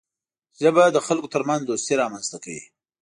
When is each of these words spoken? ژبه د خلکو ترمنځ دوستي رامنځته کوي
ژبه 0.61 0.83
د 0.91 0.97
خلکو 1.07 1.31
ترمنځ 1.35 1.61
دوستي 1.65 1.93
رامنځته 2.01 2.37
کوي 2.43 2.63